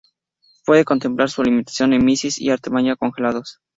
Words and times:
Puede 0.65 0.83
complementar 0.83 1.29
su 1.29 1.43
alimentación 1.43 1.91
con 1.91 2.03
mysis 2.03 2.39
y 2.41 2.49
artemia 2.49 2.95
congelados. 2.95 3.59